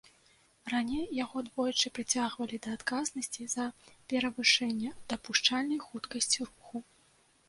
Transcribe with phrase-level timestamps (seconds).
[0.71, 3.65] Раней яго двойчы прыцягвалі да адказнасці за
[4.13, 6.77] перавышэнне дапушчальнай хуткасці руху.